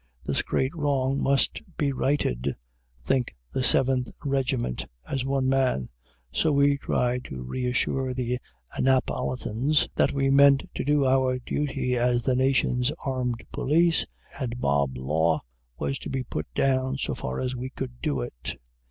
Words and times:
"This 0.25 0.41
great 0.41 0.75
wrong 0.75 1.21
must 1.21 1.61
be 1.77 1.91
righted," 1.91 2.55
think 3.05 3.35
the 3.51 3.63
Seventh 3.63 4.09
Regiment, 4.25 4.87
as 5.07 5.23
one 5.23 5.47
man. 5.47 5.89
So 6.31 6.51
we 6.51 6.79
tried 6.79 7.25
to 7.25 7.43
reassure 7.43 8.11
the 8.11 8.39
Annapolitans 8.75 9.87
that 9.93 10.11
we 10.11 10.31
meant 10.31 10.67
to 10.73 10.83
do 10.83 11.05
our 11.05 11.37
duty 11.37 11.97
as 11.97 12.23
the 12.23 12.35
nation's 12.35 12.91
armed 13.05 13.45
police, 13.51 14.07
and 14.39 14.57
mob 14.59 14.97
law 14.97 15.41
was 15.77 15.99
to 15.99 16.09
be 16.09 16.23
put 16.23 16.51
down, 16.55 16.97
so 16.97 17.13
far 17.13 17.39
as 17.39 17.55
we 17.55 17.69
could 17.69 18.01
do 18.01 18.21
it. 18.21 18.57